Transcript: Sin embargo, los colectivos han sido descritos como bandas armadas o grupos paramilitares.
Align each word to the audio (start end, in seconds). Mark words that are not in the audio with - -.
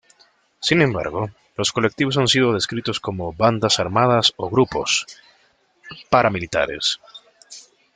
Sin 0.59 0.81
embargo, 0.81 1.29
los 1.55 1.71
colectivos 1.71 2.17
han 2.17 2.27
sido 2.27 2.53
descritos 2.53 2.99
como 2.99 3.33
bandas 3.33 3.79
armadas 3.79 4.33
o 4.35 4.49
grupos 4.49 5.05
paramilitares. 6.09 6.99